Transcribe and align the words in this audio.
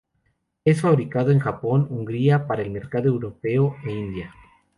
Es 0.65 0.81
fabricado 0.81 1.29
en 1.29 1.37
Japón, 1.37 1.85
Hungría 1.91 2.47
para 2.47 2.63
el 2.63 2.71
mercado 2.71 3.07
europeo 3.09 3.75
e 3.85 3.91
India. 3.91 4.33